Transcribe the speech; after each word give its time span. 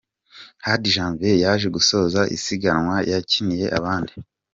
Hadi 0.65 0.87
Janvier 0.95 1.41
yaje 1.43 1.67
gusoza 1.75 2.21
isiganwa 2.35 2.95
yanikiye 3.11 3.65
abandi. 3.79 4.13